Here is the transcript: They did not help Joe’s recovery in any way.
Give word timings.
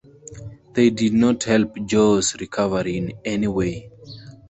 They 0.73 0.89
did 0.89 1.13
not 1.13 1.43
help 1.43 1.75
Joe’s 1.85 2.33
recovery 2.39 2.97
in 2.97 3.13
any 3.23 3.47
way. 3.47 3.91